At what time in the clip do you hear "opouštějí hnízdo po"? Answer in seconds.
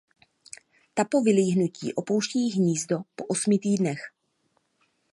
1.93-3.25